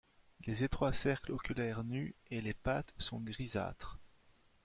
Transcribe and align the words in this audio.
Les 0.47 0.63
étroits 0.63 0.93
cercles 0.93 1.31
oculaires 1.31 1.83
nus 1.83 2.15
et 2.31 2.41
les 2.41 2.55
pattes 2.55 2.95
sont 2.97 3.19
grisâtres. 3.19 3.99